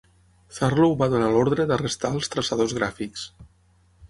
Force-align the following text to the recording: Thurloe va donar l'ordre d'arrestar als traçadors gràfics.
Thurloe 0.55 0.95
va 1.01 1.09
donar 1.15 1.27
l'ordre 1.35 1.67
d'arrestar 1.73 2.11
als 2.15 2.33
traçadors 2.37 2.75
gràfics. 2.79 3.29